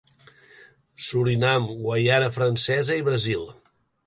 Surinam, 1.07 1.67
Guaiana 1.83 2.31
Francesa 2.39 2.99
i 3.05 3.05
Brasil. 3.13 3.47